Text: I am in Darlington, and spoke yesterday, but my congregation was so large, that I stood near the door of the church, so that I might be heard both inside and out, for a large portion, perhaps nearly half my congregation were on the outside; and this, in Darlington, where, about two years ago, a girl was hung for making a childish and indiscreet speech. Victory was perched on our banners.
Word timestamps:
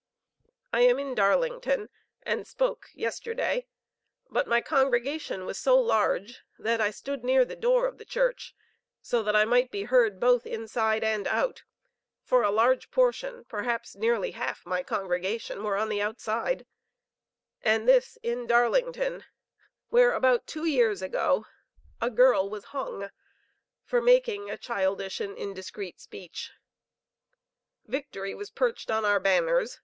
I 0.73 0.79
am 0.81 0.97
in 0.97 1.13
Darlington, 1.13 1.87
and 2.23 2.47
spoke 2.47 2.89
yesterday, 2.95 3.67
but 4.31 4.47
my 4.47 4.59
congregation 4.59 5.45
was 5.45 5.59
so 5.59 5.79
large, 5.79 6.41
that 6.57 6.81
I 6.81 6.89
stood 6.89 7.23
near 7.23 7.45
the 7.45 7.55
door 7.55 7.85
of 7.85 7.99
the 7.99 8.03
church, 8.03 8.55
so 9.03 9.21
that 9.21 9.35
I 9.35 9.45
might 9.45 9.69
be 9.69 9.83
heard 9.83 10.19
both 10.19 10.47
inside 10.47 11.03
and 11.03 11.27
out, 11.27 11.61
for 12.23 12.41
a 12.41 12.49
large 12.49 12.89
portion, 12.89 13.45
perhaps 13.45 13.95
nearly 13.95 14.31
half 14.31 14.65
my 14.65 14.81
congregation 14.81 15.61
were 15.63 15.77
on 15.77 15.87
the 15.87 16.01
outside; 16.01 16.65
and 17.61 17.87
this, 17.87 18.17
in 18.23 18.47
Darlington, 18.47 19.23
where, 19.89 20.13
about 20.13 20.47
two 20.47 20.65
years 20.65 21.03
ago, 21.03 21.45
a 22.01 22.09
girl 22.09 22.49
was 22.49 22.63
hung 22.73 23.11
for 23.83 24.01
making 24.01 24.49
a 24.49 24.57
childish 24.57 25.19
and 25.19 25.37
indiscreet 25.37 25.99
speech. 26.01 26.53
Victory 27.85 28.33
was 28.33 28.49
perched 28.49 28.89
on 28.89 29.05
our 29.05 29.19
banners. 29.19 29.77